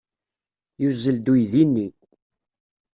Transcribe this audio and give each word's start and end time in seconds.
Yuzzel-d 0.81 1.27
uydi-nni. 1.33 1.87